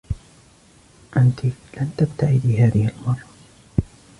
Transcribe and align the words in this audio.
أنتِ 1.17 1.45
لن 1.77 1.91
تبتعدي 1.97 2.61
هذة 2.63 2.87
المرة. 2.89 3.23